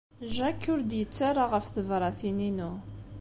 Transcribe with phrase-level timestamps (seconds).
[0.35, 2.71] Jack ur d-yettarra ɣef tebṛatin-inu.